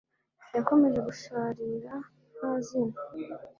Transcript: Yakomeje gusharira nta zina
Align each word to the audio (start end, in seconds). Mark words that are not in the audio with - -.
Yakomeje 0.55 0.99
gusharira 1.07 1.93
nta 2.35 2.51
zina 2.65 2.97